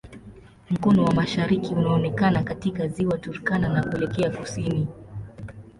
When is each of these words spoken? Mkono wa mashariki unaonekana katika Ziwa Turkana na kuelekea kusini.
Mkono 0.69 1.03
wa 1.05 1.13
mashariki 1.13 1.73
unaonekana 1.73 2.43
katika 2.43 2.87
Ziwa 2.87 3.17
Turkana 3.17 3.69
na 3.69 3.83
kuelekea 3.83 4.29
kusini. 4.29 4.87